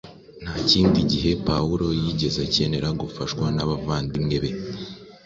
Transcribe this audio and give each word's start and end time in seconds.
Nta 0.43 0.53
kindi 0.69 0.99
gihe 1.11 1.29
intumwa 1.31 1.45
Pawulo 1.47 1.85
yigeze 2.01 2.37
akenera 2.47 2.87
gufashwa 3.01 3.45
n’abavandimwe 3.55 4.35
be 4.43 4.51